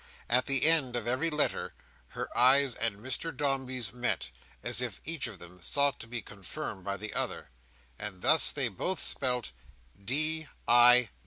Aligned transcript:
At 0.27 0.47
the 0.47 0.63
end 0.65 0.95
of 0.95 1.05
every 1.05 1.29
letter 1.29 1.75
her 2.07 2.35
eyes 2.35 2.73
and 2.73 2.95
Mr 2.97 3.31
Dombey's 3.37 3.93
met, 3.93 4.31
as 4.63 4.81
if 4.81 4.99
each 5.05 5.27
of 5.27 5.37
them 5.37 5.61
sought 5.61 5.99
to 5.99 6.07
be 6.07 6.23
confirmed 6.23 6.83
by 6.83 6.97
the 6.97 7.13
other; 7.13 7.51
and 7.99 8.23
thus 8.23 8.51
they 8.51 8.67
both 8.67 8.99
spelt 8.99 9.51
D.I. 10.03 11.09